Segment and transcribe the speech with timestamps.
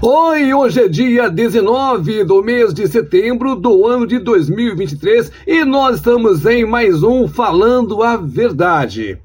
[0.00, 5.96] Oi, hoje é dia 19 do mês de setembro do ano de 2023 e nós
[5.96, 9.18] estamos em mais um Falando a Verdade.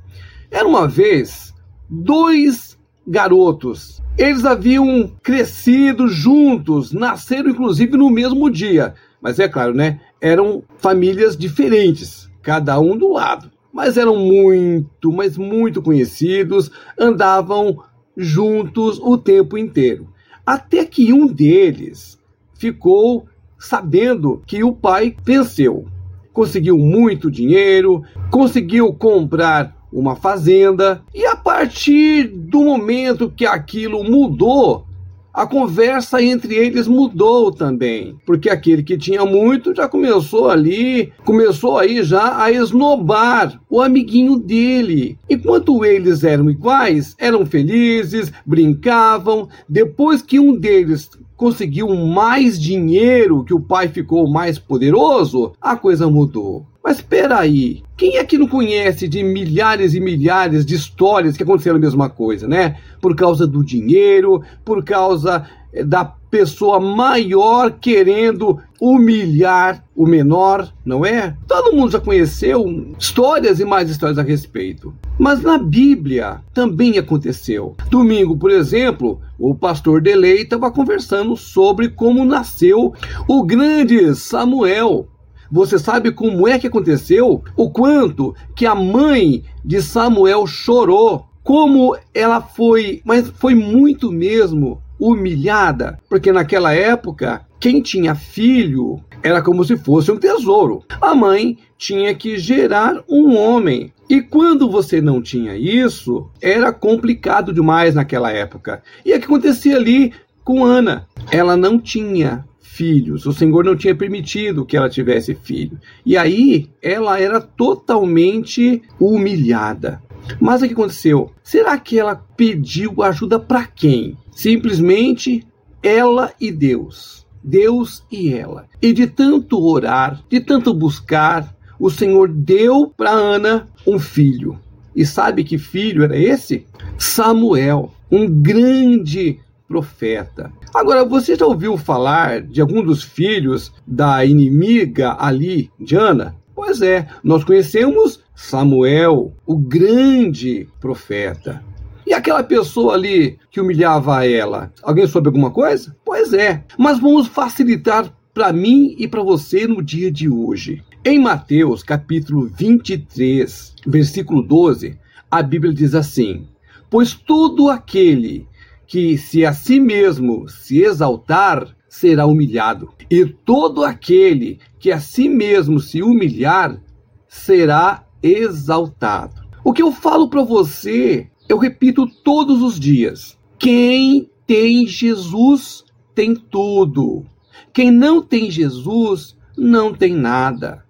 [0.50, 1.54] Era uma vez
[1.88, 2.76] dois
[3.06, 4.02] garotos.
[4.18, 8.96] Eles haviam crescido juntos, nasceram inclusive no mesmo dia.
[9.22, 10.00] Mas é claro, né?
[10.20, 13.52] Eram famílias diferentes, cada um do lado.
[13.72, 17.78] Mas eram muito, mas muito conhecidos, andavam
[18.18, 20.12] juntos o tempo inteiro.
[20.46, 22.20] Até que um deles
[22.56, 23.26] ficou
[23.58, 25.86] sabendo que o pai venceu.
[26.34, 34.86] Conseguiu muito dinheiro, conseguiu comprar uma fazenda, e a partir do momento que aquilo mudou,
[35.34, 41.80] a conversa entre eles mudou também, porque aquele que tinha muito já começou ali, começou
[41.80, 45.18] aí já a esnobar o amiguinho dele.
[45.28, 49.50] Enquanto eles eram iguais, eram felizes, brincavam.
[49.68, 51.10] Depois que um deles
[51.44, 56.66] conseguiu mais dinheiro, que o pai ficou mais poderoso, a coisa mudou.
[56.82, 61.44] Mas espera aí, quem é que não conhece de milhares e milhares de histórias que
[61.44, 62.78] aconteceram a mesma coisa, né?
[63.02, 65.46] Por causa do dinheiro, por causa
[65.86, 71.36] da pessoa maior querendo humilhar o menor, não é?
[71.48, 74.94] Todo mundo já conheceu histórias e mais histórias a respeito.
[75.18, 77.76] Mas na Bíblia também aconteceu.
[77.90, 82.94] Domingo, por exemplo, o pastor Delei estava conversando sobre como nasceu
[83.28, 85.08] o grande Samuel.
[85.52, 87.44] Você sabe como é que aconteceu?
[87.56, 94.82] O quanto que a mãe de Samuel chorou, como ela foi, mas foi muito mesmo
[95.04, 100.84] humilhada, porque naquela época quem tinha filho era como se fosse um tesouro.
[101.02, 103.94] A mãe tinha que gerar um homem.
[104.10, 108.82] E quando você não tinha isso, era complicado demais naquela época.
[109.06, 110.14] E o que acontecia ali
[110.44, 111.08] com Ana?
[111.32, 113.26] Ela não tinha filhos.
[113.26, 115.80] O Senhor não tinha permitido que ela tivesse filho.
[116.06, 120.02] E aí ela era totalmente humilhada.
[120.40, 121.32] Mas o que aconteceu?
[121.44, 124.18] Será que ela pediu ajuda para quem?
[124.36, 125.46] Simplesmente
[125.82, 127.26] ela e Deus.
[127.44, 128.66] Deus e ela.
[128.82, 134.58] E de tanto orar, de tanto buscar, o Senhor deu para Ana um filho.
[134.96, 136.66] E sabe que filho era esse?
[136.98, 140.52] Samuel, um grande profeta.
[140.74, 146.36] Agora, você já ouviu falar de algum dos filhos da inimiga ali, Diana?
[146.56, 151.64] Pois é, nós conhecemos Samuel, o grande profeta.
[152.06, 155.96] E aquela pessoa ali que humilhava ela, alguém soube alguma coisa?
[156.04, 160.84] Pois é, mas vamos facilitar para mim e para você no dia de hoje.
[161.06, 164.98] Em Mateus capítulo 23, versículo 12,
[165.30, 166.48] a Bíblia diz assim:
[166.90, 168.48] Pois todo aquele
[168.88, 172.92] que se a si mesmo se exaltar, será humilhado.
[173.10, 176.82] E todo aquele que a si mesmo se humilhar,
[177.28, 179.42] será exaltado.
[179.64, 183.38] O que eu falo para você, eu repito todos os dias.
[183.58, 185.84] Quem tem Jesus
[186.14, 187.26] tem tudo.
[187.72, 190.84] Quem não tem Jesus não tem nada.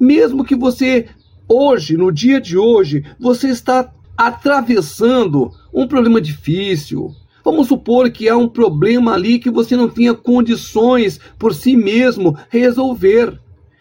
[0.00, 1.08] Mesmo que você
[1.48, 7.14] hoje, no dia de hoje, você está atravessando um problema difícil,
[7.50, 12.36] Vamos supor que há um problema ali que você não tinha condições por si mesmo
[12.50, 13.40] resolver.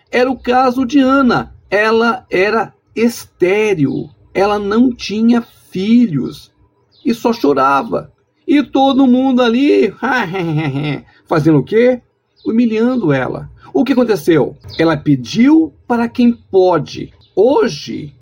[0.09, 1.53] Era o caso de Ana.
[1.69, 4.09] Ela era estéril.
[4.37, 6.51] Ela não tinha filhos
[7.03, 8.13] e só chorava.
[8.47, 9.91] E todo mundo ali
[11.25, 12.03] fazendo o quê?
[12.45, 13.49] Humilhando ela.
[13.73, 14.55] O que aconteceu?
[14.77, 17.11] Ela pediu para quem pode.
[17.35, 18.13] Hoje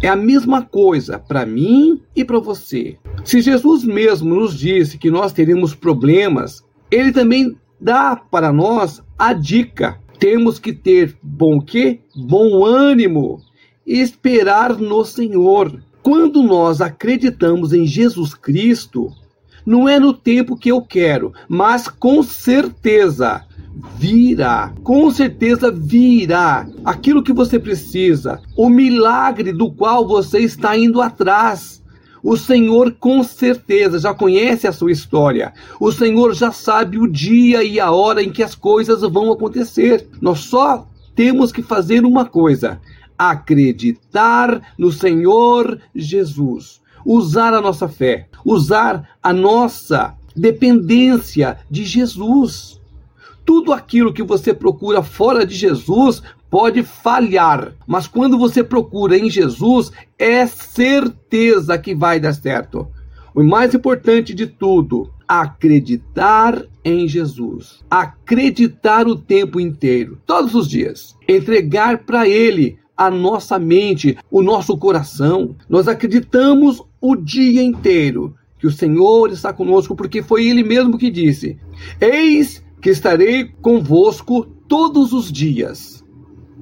[0.00, 2.96] é a mesma coisa para mim e para você.
[3.24, 9.32] Se Jesus mesmo nos disse que nós teremos problemas, ele também dá para nós a
[9.32, 9.98] dica.
[10.20, 12.02] Temos que ter bom que?
[12.14, 13.42] Bom ânimo
[13.86, 15.80] esperar no Senhor.
[16.02, 19.12] Quando nós acreditamos em Jesus Cristo,
[19.64, 23.44] não é no tempo que eu quero, mas com certeza
[23.98, 24.72] virá.
[24.82, 31.82] Com certeza virá aquilo que você precisa, o milagre do qual você está indo atrás.
[32.22, 35.52] O Senhor com certeza já conhece a sua história.
[35.78, 40.08] O Senhor já sabe o dia e a hora em que as coisas vão acontecer.
[40.20, 42.80] Nós só temos que fazer uma coisa:
[43.18, 46.80] acreditar no Senhor Jesus.
[47.04, 52.80] Usar a nossa fé, usar a nossa dependência de Jesus.
[53.44, 59.30] Tudo aquilo que você procura fora de Jesus pode falhar, mas quando você procura em
[59.30, 62.88] Jesus, é certeza que vai dar certo.
[63.34, 71.16] O mais importante de tudo, acreditar em Jesus, acreditar o tempo inteiro, todos os dias,
[71.28, 75.54] entregar para Ele a nossa mente, o nosso coração.
[75.68, 81.10] Nós acreditamos o dia inteiro que o Senhor está conosco, porque foi Ele mesmo que
[81.10, 81.58] disse:
[82.00, 86.04] Eis que estarei convosco todos os dias.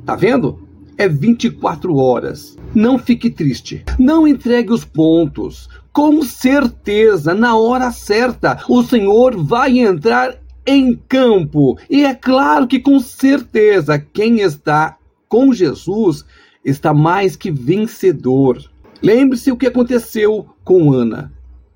[0.04, 0.60] Tá vendo?
[0.96, 2.56] É 24 horas.
[2.74, 3.84] Não fique triste.
[3.98, 5.68] Não entregue os pontos.
[5.92, 10.36] Com certeza, na hora certa, o Senhor vai entrar
[10.66, 11.78] em campo.
[11.88, 14.96] E é claro que, com certeza, quem está
[15.34, 16.24] com Jesus
[16.64, 18.62] está mais que vencedor.
[19.02, 21.32] Lembre-se o que aconteceu com Ana.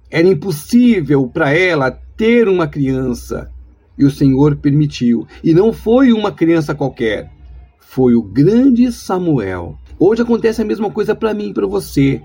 [0.09, 3.51] Era impossível para ela ter uma criança
[3.99, 5.27] e o Senhor permitiu.
[5.43, 7.33] E não foi uma criança qualquer,
[7.81, 9.77] foi o grande Samuel.
[9.99, 12.23] Hoje acontece a mesma coisa para mim e para você.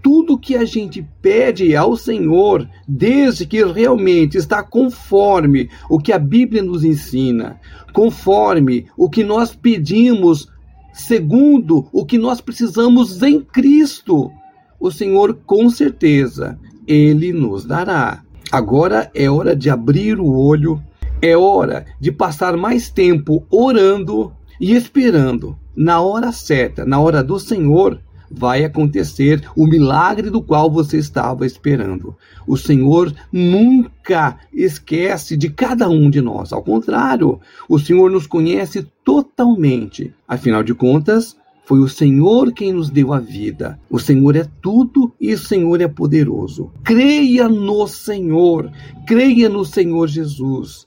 [0.00, 6.18] Tudo que a gente pede ao Senhor, desde que realmente está conforme o que a
[6.18, 7.60] Bíblia nos ensina,
[7.92, 10.48] conforme o que nós pedimos,
[10.96, 14.32] segundo o que nós precisamos em Cristo,
[14.80, 18.22] o Senhor com certeza ele nos dará.
[18.50, 20.82] Agora é hora de abrir o olho
[21.20, 25.56] é hora de passar mais tempo orando e esperando.
[25.74, 31.46] Na hora certa, na hora do Senhor, vai acontecer o milagre do qual você estava
[31.46, 32.16] esperando.
[32.46, 36.52] O Senhor nunca esquece de cada um de nós.
[36.52, 40.14] Ao contrário, o Senhor nos conhece totalmente.
[40.26, 43.78] Afinal de contas, foi o Senhor quem nos deu a vida.
[43.90, 46.70] O Senhor é tudo e o Senhor é poderoso.
[46.84, 48.70] Creia no Senhor,
[49.06, 50.86] creia no Senhor Jesus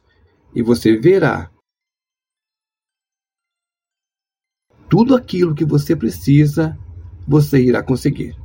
[0.55, 1.49] e você verá
[4.89, 6.77] tudo aquilo que você precisa,
[7.29, 8.35] você irá conseguir.